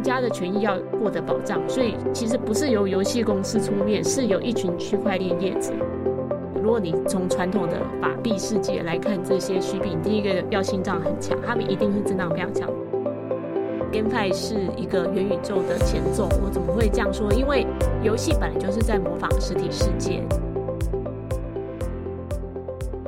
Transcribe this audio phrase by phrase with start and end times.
[0.00, 5.74] 玩家的权益要获得保障，所以其实不是由游戏公司出面，是由一群区块链业者。
[6.54, 12.70] 如果你从传统的法币世界来看这些虚币，第一个要心脏很强，他们一定是智囊非常强。
[13.92, 17.30] GameFi 是一个元宇宙的前奏，我怎么会这样说？
[17.34, 17.66] 因为
[18.02, 20.22] 游戏本来就是在模仿实体世界。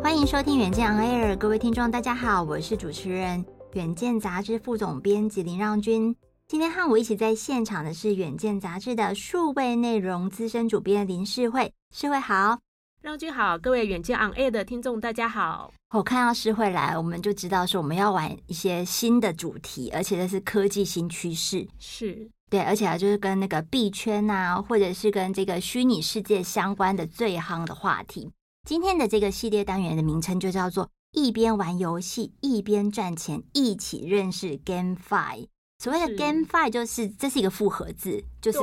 [0.02, 6.14] 欢迎收听远见 On Air，各位听众大家好，我是主持人远见杂志副总编辑林让君。
[6.52, 12.58] 今天和我一起在现场的是远见杂志的数位内容资深主编林世慧，世慧好。
[13.00, 15.72] 让君好，各位远见 On Air 的听众，大家好。
[15.94, 28.30] 我看到世慧来，我们就知道说我们要玩一些新的主题，而且这是科技新趋势，是对，而且啊，就是跟那个币圈啊，或者是跟这个虚拟世界相关的最夯的话题。
[28.68, 35.46] 今天的这个系列单元的名称就叫做“一边玩游戏一边赚钱，一起认识 GameFi”。
[35.82, 38.58] 所谓的 GameFi 就是这是一个复合字，就是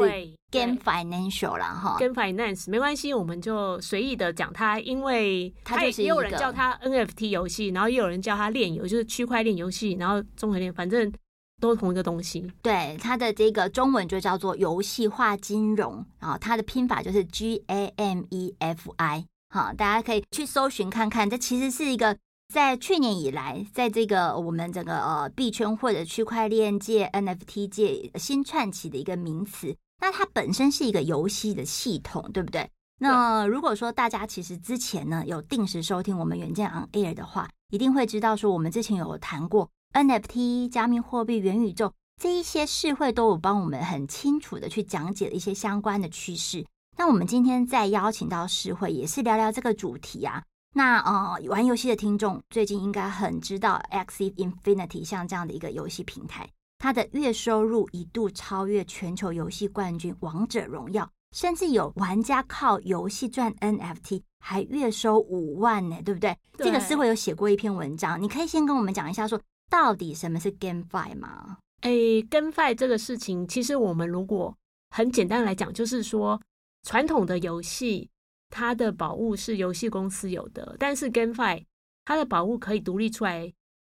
[0.49, 1.97] Game Financial 啦哈。
[1.99, 11.11] Game Finance 没关系，我们就随意的讲它，因为它也有人叫它 NFT 游戏，然后也有人叫它链游，就是区块链游戏，然后综合链，反正
[11.59, 12.49] 都是同一个东西。
[12.61, 19.25] 对，它的这个中文就叫做游戏化金融，然后它的拼法就是 G A M E F I。
[19.49, 22.15] 好，大家可以去搜寻看看，这其实是一个。
[22.53, 32.67] 在去年以来，在这个我们整个呃币圈或者区块链界、NFT 界新串起的一个名词，那它本身是一个游戏的系统，对不对？
[32.99, 46.65] 那如果说大家其实之前呢有定时收听我们远见 On Air 的话，一定会知道说我们之前有谈过 NFT、加密货币、元宇宙这一些，事会都有帮我们很清楚的去讲解了一些相关的趋势。
[46.97, 50.43] 那我们今天再邀请到世会，也是聊聊这个主题啊。
[50.75, 56.47] 那呃，玩游戏的听众最近应该很知道 Axie Infinity 像这样的一个游戏平台，
[56.77, 61.03] 它的月收入一度超越全球游戏冠军《王者荣耀》，
[61.35, 66.37] 甚至有玩家靠游戏赚 NFT 还月收五万呢，对不对？
[66.55, 66.67] 对。
[66.67, 69.41] 这个世慧有写过一篇文章，你可以先跟我们讲一下，说
[69.71, 71.57] 到底什么是 GameFi 吗？
[71.81, 71.89] 哎
[72.29, 74.55] ，GameFi 这个事情，其实我们如果
[74.95, 76.39] 很简单来讲，就是说
[76.83, 78.11] 传统的游戏。
[78.49, 81.63] 它的宝物是游戏公司有的，但是 GameFi
[82.05, 83.51] 它的宝物可以独立出来，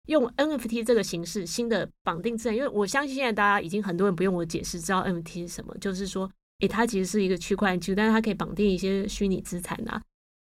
[0.08, 2.56] 用 NFT 这个形式新的绑定资产。
[2.56, 6.30] 因为我相信现在大家已经很多人不用我解释，知道 NFT 是什么，就是说，
[6.60, 10.02] 诶，它其实是一个区块链技术，但是它可以绑定一些虚拟资产啊。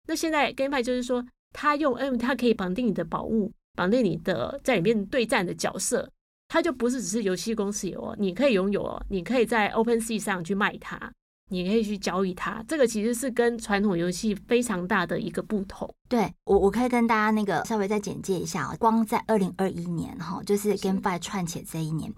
[0.07, 6.11] 那现在 GameFi 就是说，它用 NFT 它可以绑定你的宝物，绑定你的在里面对战的角色，
[6.49, 11.13] 它就不是只是游戏公司有哦，你可以拥有哦，你可以在 OpenSea 上去卖它。
[11.51, 15.89] 你可以去交易它，这个其实是跟传统游戏非常大的一个不同。
[16.09, 22.13] 对，我，我可以跟大家那个稍微再简介一下哦，光在二零二一年哈，就是 GameFi 串起这一年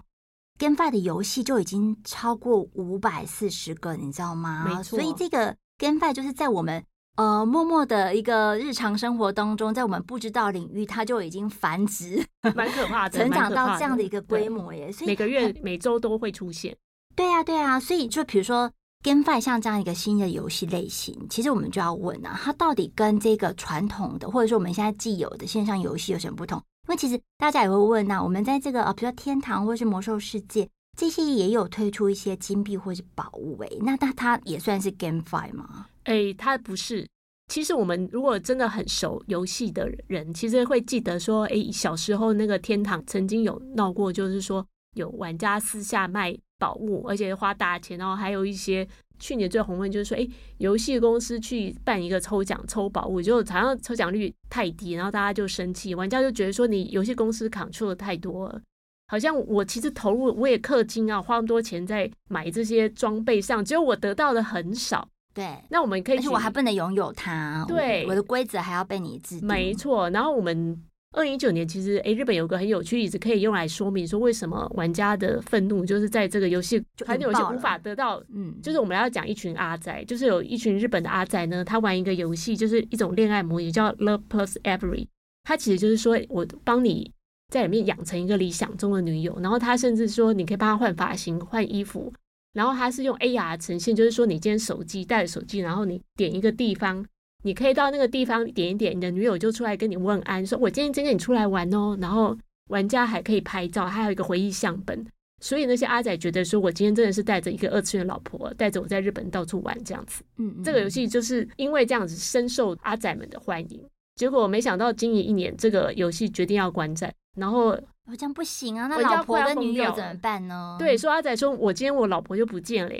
[0.59, 4.65] ，GameFi 的游戏就已经超过五百四十个，你知道吗？
[4.67, 4.99] 没错。
[4.99, 6.83] 所以这个 GameFi 就是在我们
[7.15, 12.21] 呃默默的一个日常生活当中，在我们不知道领域，它就已经繁殖，
[12.55, 14.91] 蛮可怕的， 成长到这样的一个规模耶。
[14.91, 16.75] 所以每个月、每周都会出现。
[17.15, 17.79] 对啊，对啊。
[17.79, 18.69] 所以就比如说。
[19.03, 26.59] GameFi 像这样一个新的游戏类型，其实我们就要问啊，它到底跟这个传统的或者说我们现在既有的线上游戏有什么不同？
[26.87, 35.87] 因为其实大家也会问呐、啊，我们在这个啊，比如说天堂或是魔兽世界这些也有推出一些金币或是宝物诶，那那它也算是 GameFi 吗？
[36.03, 37.07] 诶，它不是。
[37.47, 46.37] 其实我们如果真的很熟游戏的人，其实会记得说，诶，小时候那个天堂曾经有闹过，就是说有玩家私下卖。
[46.61, 48.87] 宝物，而且花大钱，然后还有一些
[49.17, 50.27] 去年最红的就是说，哎，
[50.59, 58.61] 游戏公司去办一个抽奖抽宝物，就好像抽奖率太低，然后大家就生气，玩家就觉得说你游戏公司 control 的太多了，
[59.07, 65.07] 好像我其实投入我也氪金啊，花那么多钱在买这些装备上，只有我得到的很少。
[65.33, 69.47] 对，那我们可以，而且我还不能拥有它，对，我，我的规则还要被你制定。
[69.47, 70.81] 没错，然后我们。
[71.13, 78.23] 二零一九年，其实诶，日本有个很有趣例子，可以用来说明说为什么玩家的愤怒就是在这个游戏，很多游戏无法得到。
[78.33, 85.07] 嗯，就是我们要讲一群阿仔，就是有一群日本的阿仔呢，他玩一个游戏，就是一种恋爱模拟，叫 Love Plus Every。
[85.43, 87.11] 他其实就是说我帮你
[87.49, 92.13] 在里面养成一个理想中的女友，然后他甚至说你可以帮他换发型、换衣服，
[92.53, 97.05] 然后他是用 AR 呈现，就是说你今天手机带着手机，然后你点一个地方，
[97.43, 102.37] 你可以到那个地方点一点，你的女友就出来跟你问安，说我今天真跟你出来玩哦，然后
[102.69, 105.05] 玩家还可以拍照，还有一个回忆相本，
[105.41, 113.83] 所以那些阿仔觉得说我今天真的是带着一个二次元老婆，带着我在日本到处玩这样子，嗯，嗯，这个游戏就是因为这样子深受阿仔们的欢迎。
[114.15, 117.75] 结果没想到经营一年，这个游戏决定要关站，然后
[118.17, 118.85] 这样不行啊！
[118.87, 120.75] 那老婆跟女友怎么办呢？
[120.77, 122.93] 对，说阿仔说，我今天我老婆就不见了，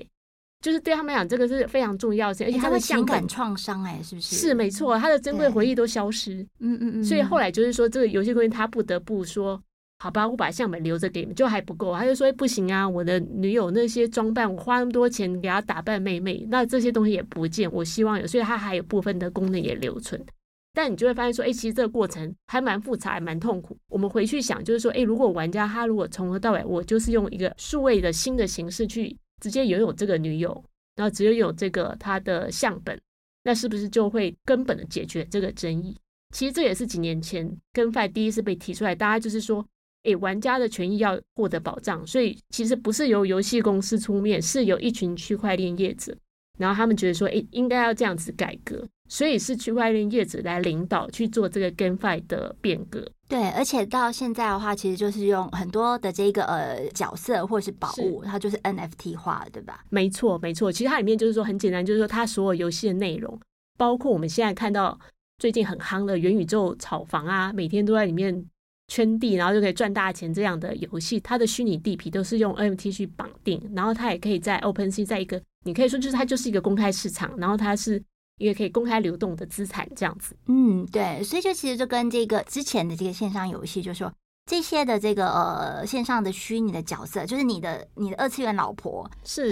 [0.61, 4.35] 就是对他们来讲，这个是非常重要的，而且他的情感创伤，哎，是不是？
[4.35, 6.45] 是没错，他的珍贵回忆都消失。
[6.59, 7.03] 嗯嗯嗯。
[7.03, 9.61] 所以后来就是说，这个游戏公司他不得不说，
[9.97, 20.23] 好吧，我把相本留着给你们，就还不够，他就说不行啊，我的女友那些装扮，我花那么多钱给她打扮妹妹，那这些东西也不见，我希望有，所以他还有部分的功能也留存。
[20.73, 23.75] 但你就会发现说，哎，其实这个过程还蛮复杂，还蛮痛苦。
[23.89, 30.63] 我们回去想，就是说，哎，如果玩家他如果从头到尾，我就是用一个数位的新的形式去直接拥有这个女友，
[30.95, 32.97] 然后只拥有这个他的相本，
[33.43, 35.93] 那是不是就会根本的解决这个争议？
[36.33, 39.65] 其实这也是几年前 GameFi 第一次被提出来，大家就是说，
[40.03, 46.15] 哎，玩家的权益要获得保障，所以其实不是由游戏公司出面，是由一群区块链业者，
[46.57, 48.87] 然后他们觉得说，哎，应该要这样子改革。
[49.09, 53.05] 所以是区块链业者来领导去做这个 GameFi 的变革。
[53.31, 59.85] 对，而且到现在的话，其实就是用很多的这个呃角色或者是宝物，它就是 NFT 化，对吧？
[59.89, 60.69] 没错，没错。
[60.69, 63.39] 其实它里面就是说很简单，就是说它所有游戏的内容，
[63.77, 64.99] 包括我们现在看到
[65.37, 68.45] 最近很夯的元宇宙炒房啊，每天都在里面
[68.89, 78.03] 圈地，然后就可以赚大钱这样的游戏，它的虚拟地皮都是用 NFT 去绑定，然后它也可以在 OpenSea，在一个你可以说就是它就是一个公开市场，然后它是。
[78.41, 84.11] 也可以公开流动的资产这样子，嗯，对，所以就其实就跟这个之前的这个线上游戏，就是说
[84.45, 89.51] 这些的这个呃线上的虚拟的角色，就是你的你的二次元老婆， 是，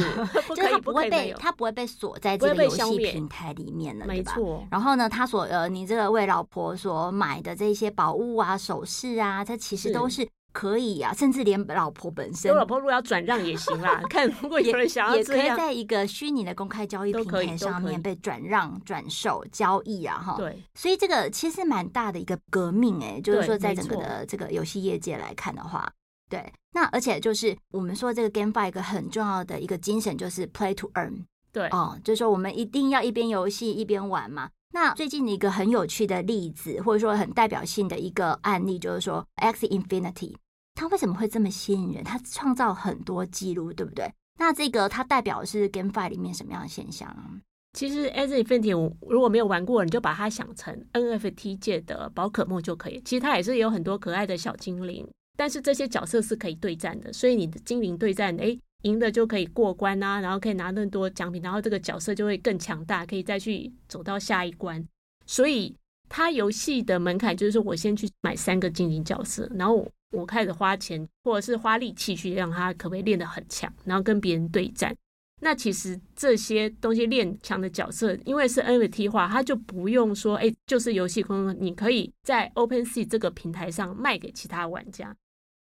[0.49, 4.33] 就是他不会被他不会被锁在这个游戏平台里面了，对吧？
[4.35, 4.67] 没错。
[4.71, 10.27] 然后呢，他所呃你这个为老婆所买的这些宝物啊、首饰啊，这其实都是。
[10.51, 14.01] 可以呀、啊，甚至连老婆本身，我老婆如果要转让也行啦。
[14.09, 20.35] 看如果有人想要也，也可以在一个虚拟的公开交易平台上面被转让、转售、交易啊，哈。
[20.37, 25.91] 对，所以这个其实蛮大的一个革命哎、欸，就是说在整个的这个游戏业界来看的话，
[26.29, 26.51] 对。
[26.71, 34.49] 那而且就是我们说这个 GameFi 一个很重要的一个精神就是 Play to Earn，对，哦、嗯，就是说我们一定要一边游戏一边玩嘛。
[34.71, 40.35] 那最近的一个很有趣的例子，或者说很代表性的一个案例，就是说 X Infinity，
[40.75, 42.03] 它为什么会这么吸引人？
[42.03, 44.13] 它创造很多记录，对不对？
[44.37, 47.41] 那这个它代表的是 GameFi 里面什么样的现象？
[47.73, 53.01] 其实 X Infinity，如果没有玩过，你就把它想成 NFT 界的宝可梦就可以。
[53.03, 58.59] 其实它也是有很多可爱的小精灵，但是这些角色是可以对战的，所以你的精灵对战，诶。
[58.83, 64.85] 赢的就可以过关啊，然后可以拿更多奖品，然后这个角色就会更强大，可以再去走到下一关。
[65.25, 65.75] 所以
[66.07, 74.95] 它游戏的门槛就是说我先去买三个精灵角色，然后我，开始花钱或者是花力气去让它可不可以练得很强，然后跟别人对战。
[75.41, 85.15] 那其实这些东西练强的角色，因为是 NFT 化，它就不用说哎，就是游戏空间，你可以在 OpenSea 这个平台上卖给其他玩家。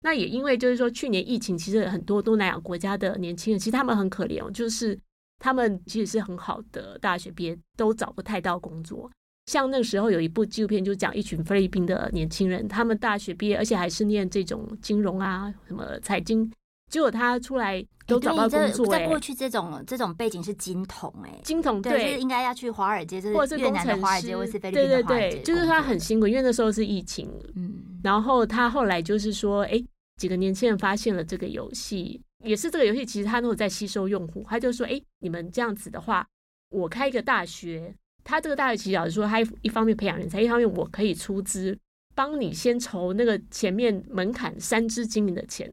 [0.06, 4.96] 那也因为就是说，去年疫情，其实很多东南亚国家的年轻人，其实他们很可怜哦，就是
[5.40, 9.10] 他们其实是很好的大学毕业，都找不太到工作。
[9.46, 16.48] 像那个时候有一部纪录片，就讲一群菲律宾的年轻人，他们大学毕业，而且还是念这种金融啊、什么财经，
[16.88, 18.86] 结果他出来都找不到工作。
[18.86, 25.30] 在过去，这种这种背景是金童哎，金童对，就是应该要去华尔街，或者是越南的华尔街，或是菲律宾的华尔街。
[25.30, 27.72] 对对对，就是他很辛苦，因为那时候是疫情，嗯，
[28.04, 29.84] 然后他后来就是说，哎。
[30.16, 34.44] 几个年轻人发现了这个游戏，也是这个游戏，其实他都有在吸收用户。
[34.48, 36.26] 他就说：“哎，你们这样子的话，
[36.70, 37.94] 我开一个大学，
[38.24, 41.78] 他这个大学其实老实说，他一方面培养人才，一方面我可以出资
[42.14, 45.70] 帮你先筹那个前面门槛三只精灵的钱，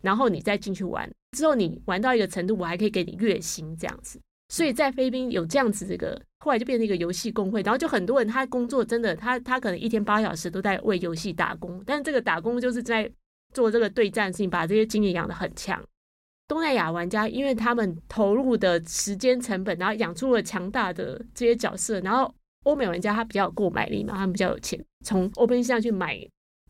[0.00, 1.10] 然后你再进去玩。
[1.36, 4.20] 之后你玩到一个程度，我还可以给你月薪这样子。
[4.48, 13.10] 所以在菲律宾有这样子这个，后来就变成一个游戏公会，然后就很多人他工作真的，他他可能一天八小时都在为游戏打工，但是这个打工就是在。
[13.52, 15.82] 做这个对战性，把这些精灵养得很强。
[16.48, 26.18] 东南亚玩家因为他们投入的时间成本，然后养出了强大的这些角色，然后欧美玩家他比较有购买力嘛，他们比较有钱，从 OpenSea 上去买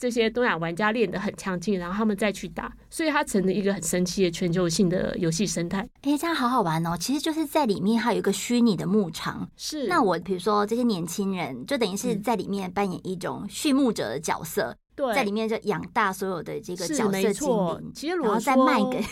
[0.01, 5.89] 这些东亚玩家练得很强劲，然后他们再去打，所以它成了一个很神奇的全球性的游戏生态。
[6.03, 6.97] 哎，这样好好玩哦！
[6.97, 9.49] 其实就是在里面还有一个虚拟的牧场。
[9.57, 14.77] 是，那我比如说这些年轻人，就等于是在里面扮演一种畜牧者的角色。
[14.95, 19.05] 对，在里面就养大所有的这个角色精灵，其实然后再卖给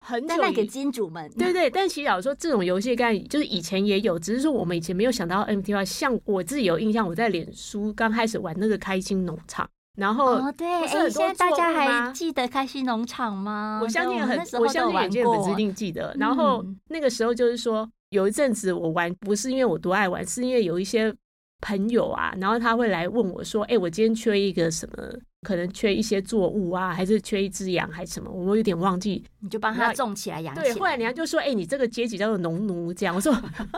[0.00, 1.30] 很 再卖给金主们。
[1.38, 5.84] 对对，但其实老实说，这种游戏概念就是以前也有，只是说我们以前没有想到 MTY。
[5.84, 9.68] 像我自己有印象，我在脸书刚开始玩那个开心农场。
[9.98, 13.78] 然后哦，对，哎，现在大家还记得开心农场吗？
[13.82, 16.16] 我相信很，我相信眼见粉丝一定记得。
[16.18, 21.14] 然后那个时候就是说，有一阵子我玩，不是因为我多爱玩，是因为有一些
[21.62, 25.08] 朋友啊，然后他会来问我说：“哎，我今天缺一个什么？”
[25.42, 28.30] 可能缺一些作物啊，还是缺一只羊，还是什么？
[28.30, 29.24] 我有点忘记。
[29.40, 30.66] 你就帮他种起来，养起来。
[30.68, 33.32] 对，后来人家就说：“哎、欸，你这个阶级叫做农奴。”这样我说：“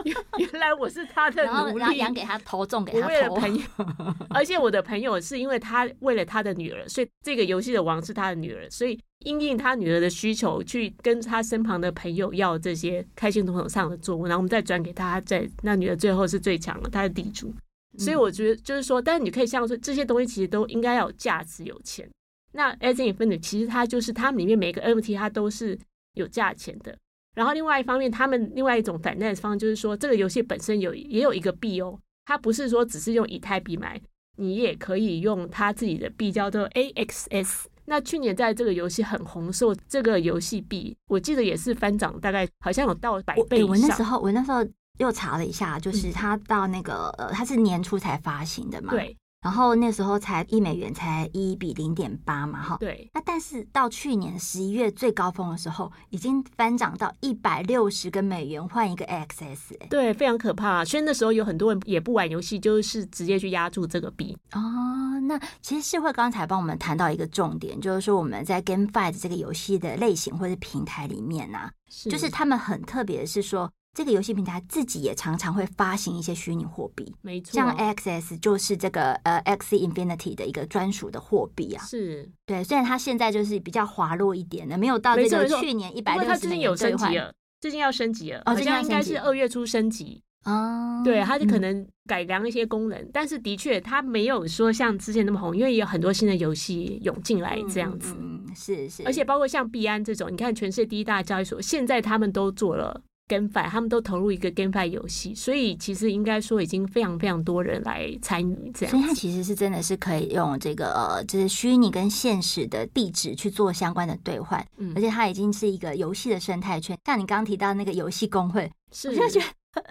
[0.05, 3.07] 原 原来我是他的奴隶。”然后养给他投，种给他投。
[3.07, 3.63] 为了朋友，
[4.29, 17.51] 而且我的朋友是因为他为了他的女儿，所以这个游戏的王是他的女儿，所以因应他女儿的需求，去跟他身旁的朋友要这些开心农场上的作物，然后我们再转给他，在那女儿最后是最强的，他的地主。
[17.97, 22.09] 所以我觉得就是说，但是你可以像说这些东西其实都应该要有价值、有钱。
[22.51, 25.77] 那 Axie Infinity 其实它就是它们里面每个 NFT 它都是
[26.13, 26.97] 有价钱的。
[27.35, 34.01] 然后另外一方面，他们另外一种 finance 方就是说，这个游戏本身有也有一个币哦，它不是说只是用以太币买，
[34.37, 37.65] 你也可以用它自己的币叫做 AXS。
[37.87, 43.69] 那去年在这个游戏很红，时候这个游戏币我记得也是翻涨，大概好像有到百倍以上。
[43.69, 44.65] 我那时候，我那时候。
[44.97, 49.17] 又查了一下，就是它到那个呃，它是年初才发行的嘛，对。
[49.41, 53.07] 然后那时候才一美元才一比零点八嘛，哈，对。
[53.13, 60.83] 那但是到去年十一月最高峰的时候，已经翻涨到一百六十个美元换一个 XS，对，非常可怕。
[60.83, 64.35] 所以那时候有很多人也不玩游戏，就是直接去压住这个币。
[64.53, 71.69] 哦，那其实是会刚才帮我们谈到一个重点，就是说我们在 GameFi 这个游戏的类型或者平台里面呢、
[72.09, 73.71] 就是他们很特别的是说。
[73.95, 82.29] 这个游戏平台自己也常常会发行一些虚拟货币，没错，像 XS 就是这个呃 Axie Infinity 的一个专属的货币啊，是。
[82.45, 103.01] 对，虽然它现在就是比较滑落一点的，没有到这个去年一百六十美元兑换，最近要升级了，哦，好像应该是二月初升级哦，对，它就可能改良一些功能，嗯、但是的确它没有说像之前那么红，因为有很多新的游戏涌进来这样子，嗯，是是，而且包括像币安这种，你看全世界第一大交易所，现在他们都做了。
[103.27, 108.91] GameFi 他们都投入一个 GameFi 游戏，所以其实应该说已经非常非常多人来参与这样。
[108.91, 116.97] 所以它其实是真的是可以用这个呃，就是虚拟跟现实的地址去做相关的兑换，嗯，而且它已经是一个游戏的生态圈。
[117.05, 119.39] 像你刚刚提到那个游戏工会，是我就觉
[119.73, 119.83] 得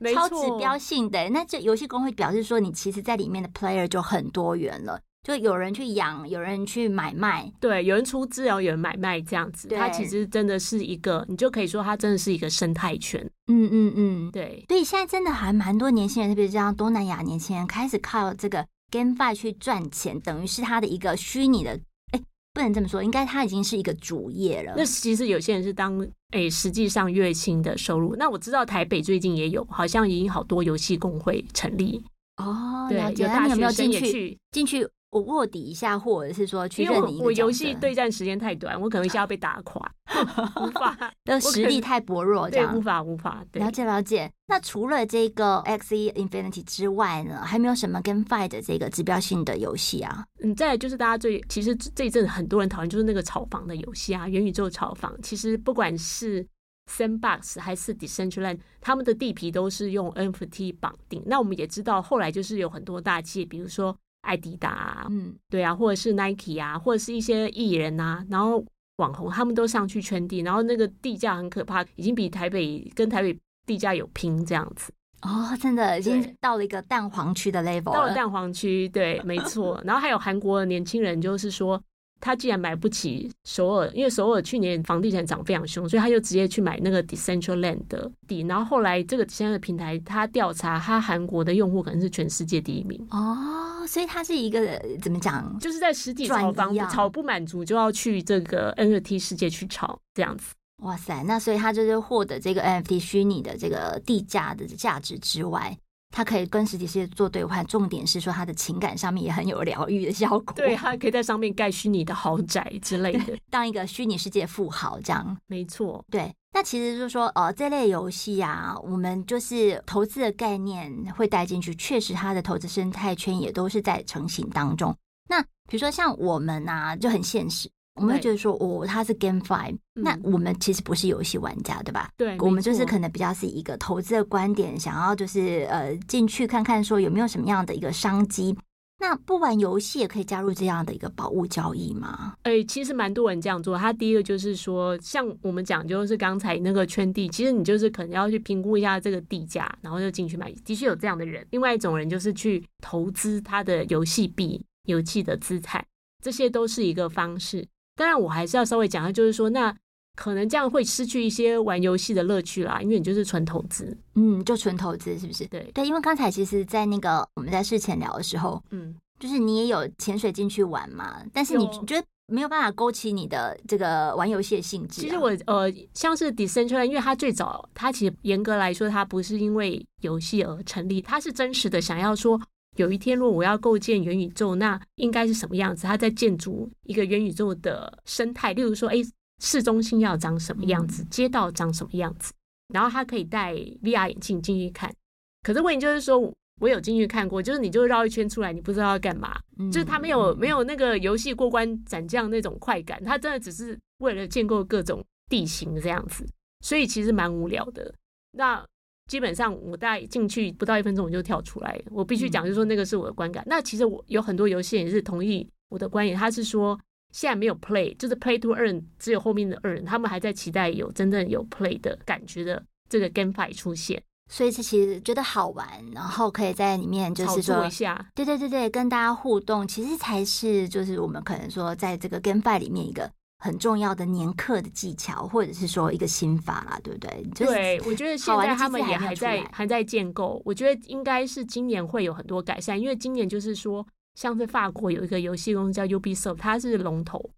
[0.12, 1.28] 超指标性的。
[1.30, 5.00] 那这游戏工会表示说，你其实在里面的 player 就很多元了。
[5.22, 13.20] 就有人去养，有人去买卖，对，有人出资，然后有人买卖，这样子，它其实真的是一个，你就可以说它真的是一个生态圈。
[13.48, 14.64] 嗯嗯嗯，对。
[14.68, 21.78] 所以现在真的还蛮多年轻人，特别是像东南亚年轻人，开始靠这个 GameFi 去赚钱，等于是他的一个虚拟的，
[22.12, 22.20] 哎，
[22.54, 24.72] 不能这么说，应该他已经是一个主业了。
[24.74, 28.16] 那其实有些人是当，哎，实际上月薪的收入。
[28.16, 32.02] 那我知道台北最近也有，好像已经好多游戏公会成立。
[32.38, 34.88] 哦，对，有大学生也去进去。
[35.10, 37.20] 我卧底一下，或者是说去认你。
[37.20, 39.92] 我游戏对战时间太短，我可能一下要被打垮，
[40.62, 40.96] 无法。
[41.24, 43.44] 的实力太薄弱，这样对，无法无法。
[43.50, 44.30] 对，了解了解。
[44.46, 50.24] 那除了这个 Axie Infinity 之外呢，还没有什么 GameFi 的这个指标性的游戏啊？
[50.42, 55.12] 嗯，再来就是大家最其实这一阵很多人讨论就是那个炒房的游戏啊，元宇宙炒房。
[55.22, 56.46] 其实不管是
[56.88, 61.20] Sandbox 还是 Decentraland，他们的地皮都是用 NFT 绑定。
[61.26, 63.96] 那我们也知道，后来就是有很多大企业，比如说。
[64.22, 68.64] 艾迪达，嗯，对啊，或者是 Nike 啊，或者是一些艺人啊，然后
[68.96, 73.36] 网红他们都上去圈地，然后那个地价很可怕，已经比台北跟台北
[73.66, 79.80] 地价有拼这样子哦，真的已经到了一个蛋黄区的 level，到了蛋黄区，对，没错。
[79.84, 81.82] 然后还有韩国的年轻人，就是说。
[82.20, 88.42] 他既然买不起首尔，因为首尔去年房地产涨非常凶，所以他就直接去买那个 Decentraland 的地。
[88.42, 95.58] 然后后来这个现在的平台，他调查他韩国的用户可能是全世界第一名哦，所以他是一个怎么讲？
[95.58, 100.54] 就是在实体炒房炒不满足，就要去这个 NFT 世界去炒这样子。
[100.82, 105.76] 哇塞，那所以他就是获得这个 NFT 虚拟的这个地价的价值之外。
[106.10, 110.52] 它可以跟实体世界做兑换，重点是说他的情感上面也很有疗愈的效果。
[110.56, 115.36] 对，他可以在上面盖虚拟的豪宅之类的， 当一个虚拟世界富豪这样。
[115.46, 116.32] 没错，对。
[116.52, 124.92] 那其实就是说，呃，这类游戏啊，我们就是投资的概念会带进去，确实它的投资生态圈也都是在成型当中。
[125.28, 127.70] 那比如说像我们啊，就很现实。
[128.00, 132.10] 我们会觉得说，哦，他是 GameFi，嗯，那我们其实不是游戏玩家，对吧？
[132.16, 138.56] 对，我们就是可能比较是一个投资的观点，想要就是呃进去看看说有没有什么样的一个商机。
[139.02, 142.34] 那不玩游戏也可以加入这样的一个宝物交易吗？
[142.42, 143.78] 哎、欸，其实蛮多人这样做。
[143.78, 150.52] 他第一个就是说，像我们讲，就是刚才那个圈地，其实你就是可能要去评估一下这个地价，然后就进去买。
[150.66, 151.46] 的确有这样的人。
[151.50, 155.82] 另外一种人就是去投资他的游戏币、游戏的资产，
[156.22, 157.66] 这些都是一个方式。
[158.00, 159.76] 当然，我还是要稍微讲一下，就是说那。
[160.16, 165.46] 可能这样会失去一些玩游戏的乐趣啦，因为你就是纯投资，嗯，就纯投资是不是？
[165.46, 175.04] 对对，因为刚才其实，在那个我们在事前聊的时候，嗯，就是你也有潜水进去玩嘛，但是你觉得没有办法勾起你的这个玩游戏的兴致啊。
[175.04, 182.38] 其实我呃，像是 Decentraland，因为它最早它其实严格来说，它不是因为游戏而成立，它是真实的想要说，
[182.76, 185.86] 有一天如果我要构建元宇宙，那应该是什么样子？
[185.86, 188.96] 它在建筑一个元宇宙的生态，例如说，哎。
[189.42, 192.30] 市中心要长什么样子，街道长什么样子，
[192.74, 194.94] 然后他可以戴 VR 眼镜进去看。
[195.42, 196.20] 可是问题就是说，
[196.60, 199.34] 我有进去看过，就是你就绕一圈出来，你不知道要干嘛，
[199.72, 206.28] 就是他没有没有那个游戏过关斩将那种快感，他真的只是为了建构各种地形这样子，
[206.60, 207.94] 所以其实蛮无聊的。
[208.32, 208.62] 那
[209.10, 213.42] 基本上我大概进去不到一分钟我就跳出来，我必须讲就是说那个是我的观感。
[213.48, 216.78] 那其实我有很多游戏也是同意我的观点，他是说。
[217.12, 224.00] 现在没有 play，就是 play to earn，只有后面的 earn，他们还在期待有真正有 play 的感觉的这个 GameFi 出现，
[224.30, 237.26] 所以是其实觉得好玩，然后可以在里面就是说一下，对对对对，跟大家互动，其实才是就是我们可能说在这个 GameFi 里面一个很重要的年课的技巧，或者是说一个心法啦，对不对？
[237.34, 243.84] 就是、对，我觉得现在他们也还在还在建构，我觉得应该是今年会有很多改善，因为今年就是说。
[244.16, 247.30] 像是法国有一个游戏公司叫 Ubisoft，它是龙头，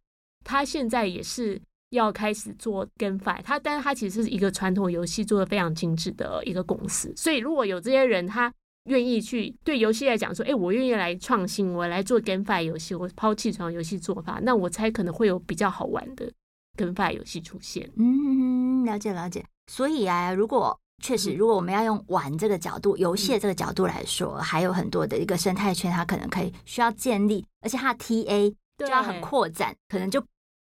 [0.43, 8.53] 它现在也是要开始做 GameFi，它但是它其实是一个传统游戏做的非常精致的一个公司，所以如果有这些人，他
[8.85, 16.31] 愿意去对游戏来讲说，哎，我愿意来创新，我来做 GameFi 游戏，我抛弃传统游戏做法，那我猜可能会有比较好玩的
[16.77, 17.89] GameFi 游戏出现。
[17.97, 19.45] 嗯，了解了解。
[19.71, 30.21] 所以啊，如果确实，如果我们要用玩这个角度、游戏的这个角度来说，嗯、还有很多的一个生态圈，它可能可以需要建立，而且它的 TA 就要很扩展，可能就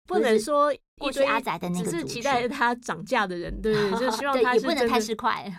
[0.07, 5.53] 不，能说过去阿宅的那个，只是期待它涨价的人，对，就希望 它也不能太市侩。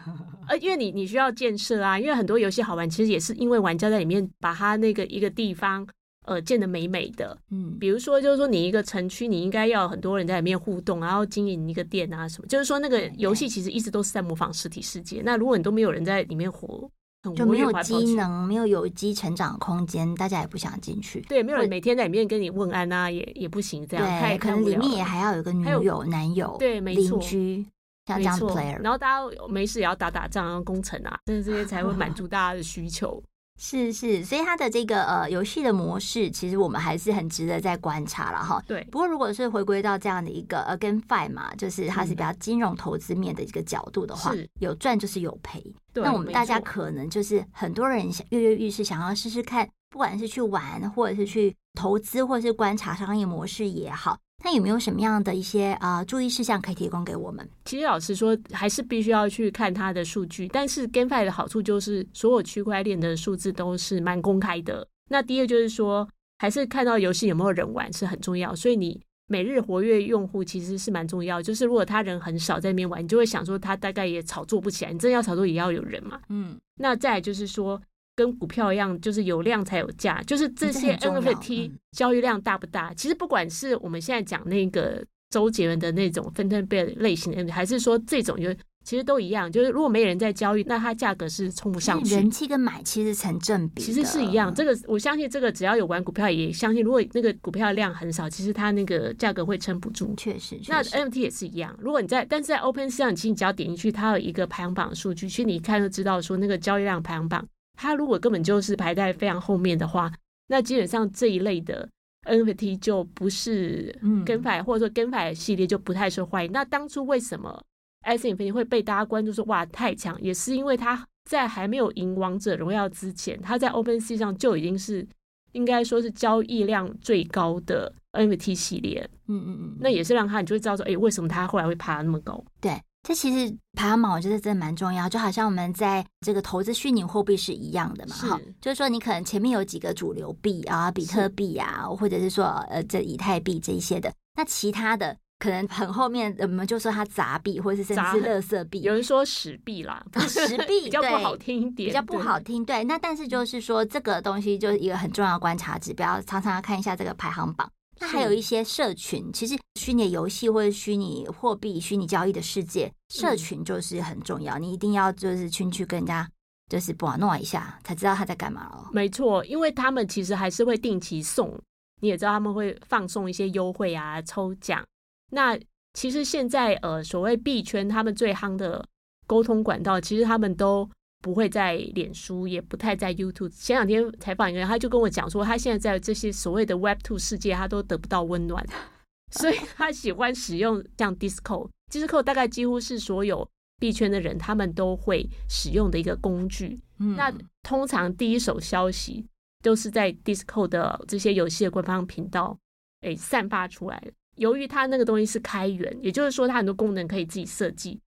[0.50, 5.88] 呃，因为你你需要建设啊，因为很多游戏好玩，其实也是因为玩家在里面把它那个一个地方。
[6.26, 15.24] 呃，建的美美的，嗯，比如说，就是说，你一个城区，你应该要很多人在里面互动，然后经营一个店啊什么，就是说，那个游戏其实一直都是在模仿实体世界。
[15.26, 16.88] 那如果你都没有人在里面活，
[17.24, 21.20] 很就没有机能，没有有机成长空间，大家也不想进去。
[21.22, 27.66] 对，没有人每天在里面跟你问安啊，也也不行，这样对可能里面也还要有个女友、男友，对，没错，邻居
[28.10, 33.22] 像这样 player，然后大家没事也要打打仗啊，攻城啊，但是这些才会满足大家的需求。
[33.62, 38.64] 是是，所以它的这个呃游戏的模式，其实我们还是很值得再观察了哈。
[38.66, 38.82] 对。
[38.90, 45.62] 不过如果是回归到这样的一个呃 GameFi 嘛，就是它是比较金融投资面的一个角度的话，有赚就是有赔。
[45.92, 46.02] 对。
[46.02, 54.18] 那我们大家可能就是很多人想跃跃欲试，想要试试看，不管是去玩，或者是去投资，或者是观察商业模式也好。
[54.44, 57.48] 那有没有什么样的一些啊、呃、注意事项可以提供给我们？
[57.66, 60.48] 其实老实说，还是必须要去看它的数据。
[60.48, 64.88] 但是 GameFi 的好处就是，所有区块链的数字都是蛮公开的。
[65.10, 68.56] 那第一个就是说，还是看到游戏有没有人玩是很重要。
[68.56, 71.42] 所以你每日活跃用户其实是蛮重要。
[71.42, 74.94] 就是如果他人很少在那边玩，你就会想说他大概也炒作不起来。
[74.94, 76.20] 你真的要炒作也要有人嘛。
[76.30, 76.58] 嗯。
[76.80, 77.82] 那再来就是说。
[78.20, 82.94] 跟股票一样，就是有量才有价，就是这些 NFT 交易量大不大？
[82.94, 88.54] 其实不管是我们现在讲那个周杰伦的那种 Bear 类型的还是说这种，就
[88.84, 89.50] 其实都一样。
[89.50, 92.14] 就是如果没人在交易，那它价格是冲不上去。
[92.14, 94.54] 人气跟买气是成正比，其实是一样。
[94.54, 100.14] 这个我相信，这个只要有玩股票，也相信，如果那个股票量很少，其实它那个价格会撑不住。
[100.18, 101.74] 确实，那 NFT 也是一样。
[101.80, 107.48] 如果你在，但是在 Open 市场，其实你只要点进去，它有一个排行榜的数据，其实你一看就知道说那个交易量排行榜。
[107.82, 110.12] 它如果根本就是排在非常后面的话，
[110.48, 111.88] 那基本上这一类的
[112.28, 116.52] NFT 就不是 GameFi，或者说 GameFi 系列就不太受欢迎。
[116.52, 117.64] 那当初为什么
[118.06, 125.08] Axie Infinity 会被大家关注说哇太强，也是因为它在还没有赢王者荣耀之前，它在 OpenSea 上就已经是
[125.54, 129.10] 应该说是交易量最高的 NFT 系列。
[129.28, 132.44] 嗯嗯嗯，那也是让他你就会知道说，哎，为什么他后来会爬那么高？
[132.60, 132.74] 对。
[133.02, 148.82] 这其实排行榜我觉得真的蛮重要，就好像我们在这个投资虚拟货币是一样的嘛，哈，就是说你可能前面有几个主流币啊，比特币啊，或者是说呃这以太币这一些的，那其他的可能很后面，我们就说它杂币，或者是甚至是垃圾币。
[148.82, 152.66] 有人说屎币啦，屎 币比较不好听一点，比较不好听。
[152.66, 157.72] 对，那但是就是说，这个东西就是一个很重要的观察指标，常常要看一下这个排行榜。
[158.00, 164.58] 那还有一些社群，其实虚拟游戏或者虚拟货币、虚拟交易的世界，社群就是很重要。
[164.58, 166.28] 你一定要就是进去跟人家
[166.70, 168.88] 就是玩弄一下，才知道他在干嘛哦。
[168.94, 171.60] 没错，因为他们其实还是会定期送，
[172.02, 174.86] 你也知道他们会放送一些优惠啊、抽奖。
[175.32, 175.60] 那
[175.94, 178.86] 其实现在呃，所谓币圈他们最夯的
[179.28, 180.90] 沟通管道，其实他们都
[181.22, 183.50] 不会在脸书，也不太在 YouTube。
[183.50, 188.66] 前两天采访一个人，他就跟我讲说，他现在在这些所谓的 Web Two 世界，他都得不到温暖，
[189.32, 191.70] 所以他喜欢使用像 Discord。
[191.92, 196.80] Discord 大概几乎是所有币圈的人他们都会使用的一个工具。
[197.00, 199.26] 嗯，那通常第一手消息
[199.62, 202.58] 都是在 Discord 的这些游戏的官方频道
[203.02, 204.12] 诶散发出来的。
[204.36, 208.00] 由于它那个东西是开源，也就是说它很多功能可以自己设计。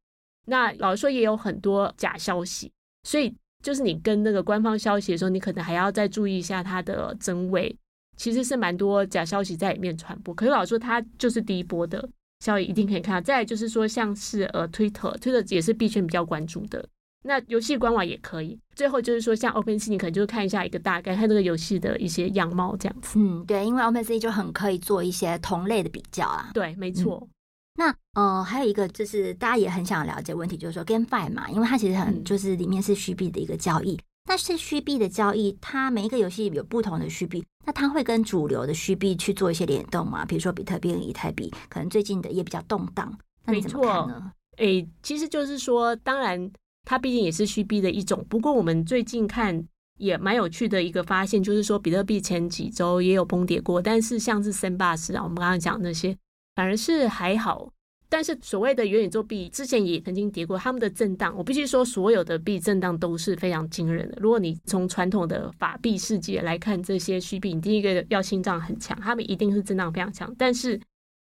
[0.47, 7.75] 那老实说也有很多假消息，所以就是你跟那个官方消息的时候，你可能还要再注意一下它的真伪。
[8.15, 10.35] 其实是蛮多假消息在里面传播。
[10.35, 12.07] 可是老实说，它就是第一波的
[12.41, 13.21] 消息，一定可以看到。
[13.21, 16.87] 再来就是说，像是呃，Twitter，Twitter 也是币圈比较关注的。
[17.25, 18.59] 那游戏官网也可以。
[18.77, 23.19] 最后就是说，像 OpenSea，你可能就看一下一个大概，看这个游戏的一些样貌这样子。
[23.19, 26.51] 嗯，对，因为 OpenSea 就很可以做一些同类的比较啊。
[26.53, 27.19] 对，没错。
[27.23, 27.29] 嗯、
[27.75, 33.99] 那呃，还有一个就是大家也很想了解问题，就是说 GameFi 嘛，因为它其实很就是里面是虚币的一个交易。
[34.29, 40.25] 那、嗯、是虚币的交易，它每一个游戏有不同的虚币，那它会跟主流的虚币去做一些联动吗？
[40.25, 43.17] 比如说比特币跟以太币，可能最近的也比较动荡。
[43.47, 44.33] 那你怎么看呢？
[44.59, 46.51] 诶，其实就是说，当然。
[46.85, 49.65] 它毕竟也是虚币的一种，不过我们最近看
[49.99, 56.19] 也蛮有趣的一个发现，就是说比特币前几周也有崩跌过，但是像是 Sandbox 啊，我们刚刚讲那些
[56.55, 57.71] 反而是还好。
[58.09, 64.19] 但是所谓的元宇宙币之前也曾经跌过，他们的震荡，我必须说所有的币震荡都是非常惊人的。
[64.21, 70.79] 如果你从传统的法币世界来看这些虚币，你第一个要心脏很强，他们一定是震荡非常强，但是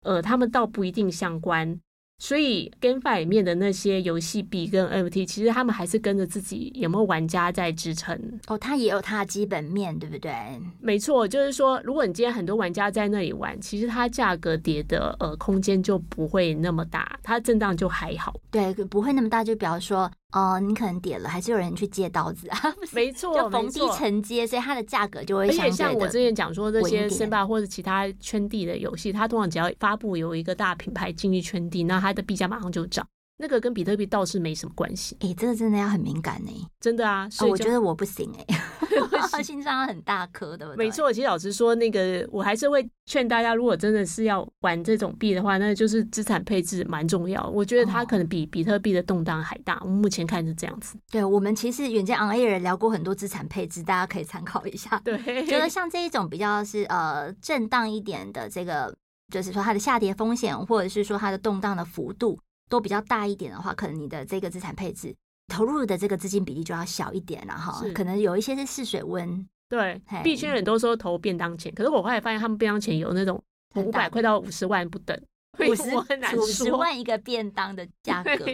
[0.02, 1.80] 呃，他们倒不一定相关。
[2.22, 8.56] 所以，GameFi 里面的那些游戏币跟 NFT，其实他们还是跟着自己有没有玩家在支撑哦。
[8.56, 10.32] 它也有它的基本面，对不对？
[10.80, 18.38] 没错，就是说，如果你今天很多玩家在那里玩，其实它价格跌的呃空间就不会那么大，它震荡就还好。
[18.52, 20.08] 对，不会那么大，就比方说。
[20.32, 22.58] 哦，你可能点了，还是有人去借刀子啊？
[22.92, 25.68] 没错，就逢低承接，所以它的价格就会相对的。
[25.68, 33.06] 而且像我之前讲说，这些 Sandbox 或者其他圈地的游戏，它通常只要发布有一个大品牌进入圈地，那它的币价马上就涨。
[33.38, 35.16] 那个跟比特币倒是没什么关系。
[35.20, 36.68] 哎、欸，这个真的要很敏感呢、欸。
[36.80, 38.81] 真的啊，所以、哦、我觉得我不行哎、欸。
[39.42, 41.12] 心脏很大颗的，没错。
[41.12, 47.44] 其实老实说，那个我还是会劝大家，如果真的是要玩这种币的话，那就是资产配置蛮重要。
[47.48, 49.78] 我觉得它可能比比特币的动荡还大。
[49.82, 50.96] 我们目前看是这样子。
[51.10, 55.00] 对，我们其实远见 on air 聊过很多资产配置，大家可以参考一下。
[55.04, 58.94] 对， 觉得像这一种比较是呃震荡一点的，这个
[59.32, 65.14] 就是说它的下跌风险，或者是说它的动荡的幅度都比较大一点的话，可能你的这个资产配置。
[65.52, 69.46] 投入的这个资金比例就要小一点了哈，可能有一些是试水温。
[69.68, 73.42] 对，币圈人都说投便当钱，可是我后来发现他们便当钱有那种
[73.74, 75.18] 五百块到五十万不等，
[75.58, 78.44] 五十五十万一个便当的价格，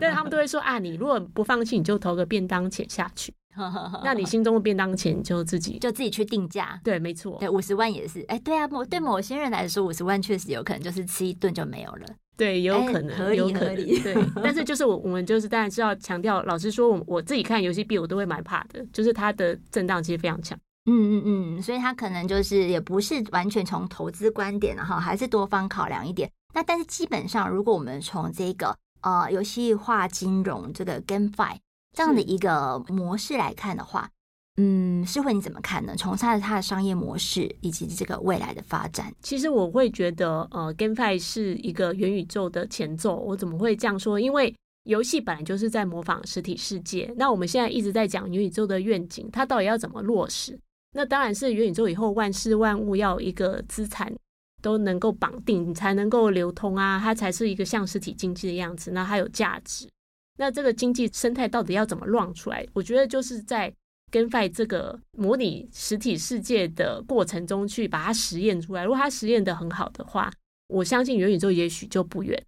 [0.00, 3.34] 但是他们都会说啊，你如果不放弃，你就投个便当钱下去，
[4.02, 6.80] 那你心中的便当钱就自己就自己去定价。
[6.82, 12.06] 对，没错，对，五十万也是，哎，对啊，某对某些人来说，五十万确实有可能就是吃一顿就没有了。
[12.42, 13.76] 对，有可能，欸、有可能。
[13.76, 20.58] 对，但是就是我，我们就是当然是要强调，老实说，我我自己看游戏币，我都会蛮怕的，就是它的震荡其实非常强。
[20.86, 26.28] 嗯嗯嗯，所以它可能就是也不是完全从投资观点，然后还是多方考量一点。
[26.52, 31.58] 那但是基本上，如果我们从这个呃游戏化金融这个 GameFi
[31.96, 34.10] 这样的一个模式来看的话。
[34.58, 35.94] 嗯，诗慧你怎么看呢？
[35.96, 43.16] 从它的它的商业模式以及这个未来的发展，其实我会觉得，呃，GameFi 是一个元宇宙的前奏。
[43.16, 44.20] 我怎么会这样说？
[44.20, 47.10] 因为游戏本来就是在模仿实体世界。
[47.16, 50.58] 那我们现在一直在讲元宇宙的愿景，它到底要怎么落实？
[50.94, 54.14] 那当然是元宇宙以后万事万物要一个资产
[54.60, 59.88] 都能够绑定，才能够流通啊，它才是一个像实体经济的样子，那它有价值。
[60.36, 62.66] 那这个经济生态到底要怎么乱出来？
[62.74, 63.72] 我觉得就是在。
[64.12, 70.30] GameFi 这个模拟实体世界的过程中去把它实验出来，如果它实验得很好的话，
[70.68, 72.40] 我相信元宇宙也许就不远。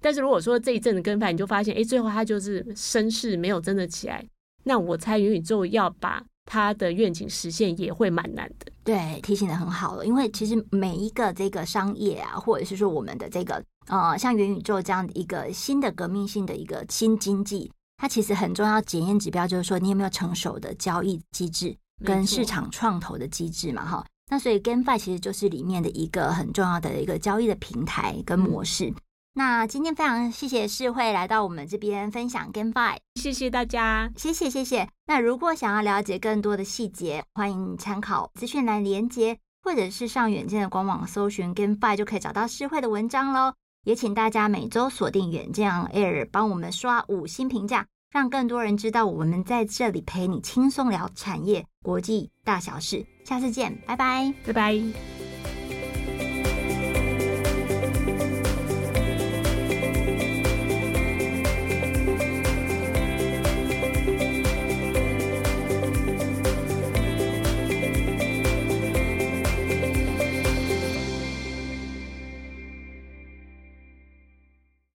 [0.00, 4.24] 但是如果说这一阵的跟飞你就发现，哎，最后它就是声势没有真的起来，
[4.64, 8.70] 那我猜元宇宙要把它的愿景实现也会蛮难的。
[8.84, 24.06] 对，提醒得很好了，因为其实每一个这个商业啊，或者是说我们的这个呃，像元宇宙这样的一个新的革命性的一个新经济，它其实很重要检验指标就是说你有没有成熟的交易机制跟市场创投的机制嘛，哈。
[24.30, 28.88] 那所以 GameFi 其实就是里面的一个很重要的一个交易的平台跟模式。
[28.88, 28.94] 嗯
[29.34, 34.88] 那今天非常谢谢世慧来到我们这边分享 GameFi，谢谢大家，谢谢谢谢。
[35.06, 43.52] 那如果想要了解更多的细节，欢迎参考资讯栏连接，或者是上远见的官网搜寻 GameFi 就可以找到世慧的文章喽。
[43.88, 53.06] 也请大家每周锁定远见 Air，帮我们刷五星评价，让更多人知道我们在这里陪你轻松聊产业国际大小事。
[53.24, 55.17] 下次见，拜拜，拜拜。